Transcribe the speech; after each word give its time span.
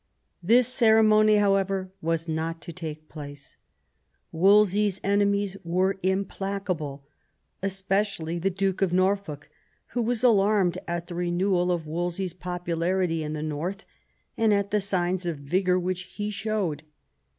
This 0.41 0.67
ceremony, 0.67 1.35
however, 1.35 1.91
was 2.01 2.27
not 2.27 2.59
to 2.63 2.73
take 2.73 3.07
place. 3.07 3.57
Wolsey's 4.31 4.99
enemies 5.03 5.57
were 5.63 5.99
implacable, 6.01 7.05
especially 7.61 8.39
the 8.39 8.49
Duke 8.49 8.81
of 8.81 8.91
Norfolk, 8.91 9.47
who 9.89 10.01
was 10.01 10.23
alarmed 10.23 10.79
at 10.87 11.05
the 11.05 11.13
renewal 11.13 11.71
of 11.71 11.85
Wolse/s 11.85 12.33
popularity 12.33 13.21
in 13.21 13.33
the 13.33 13.43
north, 13.43 13.85
and 14.35 14.51
at 14.55 14.71
the 14.71 14.79
signs 14.79 15.27
of 15.27 15.37
vigour 15.37 15.77
which 15.77 16.01
he 16.15 16.31
showed. 16.31 16.81